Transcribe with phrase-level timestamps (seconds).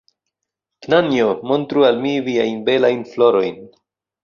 [0.85, 1.27] Knanjo!
[1.51, 3.63] Montru al mi viajn belajn florojn!